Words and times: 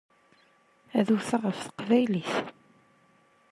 Ad 0.97 1.07
wteɣ 1.17 1.41
ɣef 1.45 1.59
teqbaylit. 1.65 2.33